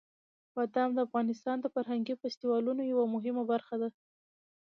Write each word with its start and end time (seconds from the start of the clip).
بادام 0.55 0.89
د 0.93 0.99
افغانستان 1.07 1.57
د 1.61 1.65
فرهنګي 1.75 2.15
فستیوالونو 2.21 2.81
یوه 2.91 3.05
مهمه 3.15 3.43
برخه 3.51 3.75
ده. 3.81 3.89